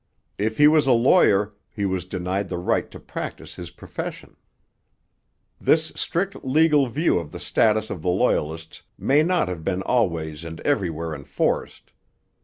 If 0.39 0.57
he 0.57 0.67
was 0.67 0.87
a 0.87 0.93
lawyer, 0.93 1.53
he 1.69 1.85
was 1.85 2.05
denied 2.05 2.49
the 2.49 2.57
right 2.57 2.89
to 2.89 2.99
practise 2.99 3.53
his 3.53 3.69
profession. 3.69 4.35
This 5.59 5.91
strict 5.95 6.43
legal 6.43 6.87
view 6.87 7.19
of 7.19 7.31
the 7.31 7.39
status 7.39 7.91
of 7.91 8.01
the 8.01 8.09
Loyalist 8.09 8.81
may 8.97 9.21
not 9.21 9.47
have 9.47 9.63
been 9.63 9.83
always 9.83 10.43
and 10.43 10.59
everywhere 10.61 11.13
enforced. 11.13 11.91